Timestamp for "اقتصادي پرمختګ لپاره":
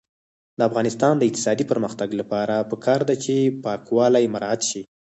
1.29-2.55